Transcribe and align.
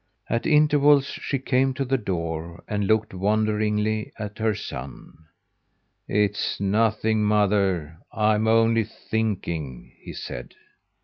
At 0.27 0.47
intervals 0.47 1.05
she 1.05 1.37
came 1.37 1.75
to 1.75 1.85
the 1.85 1.95
door 1.99 2.63
and 2.67 2.87
looked 2.87 3.13
wonderingly 3.13 4.11
at 4.17 4.39
her 4.39 4.55
son. 4.55 5.13
"It's 6.07 6.59
nothing, 6.59 7.21
mother. 7.23 7.99
I'm 8.11 8.47
only 8.47 8.83
thinking," 8.83 9.91
he 10.01 10.13
said. 10.13 10.55